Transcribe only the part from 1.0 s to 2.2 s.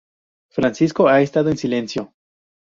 ha estado en silencio.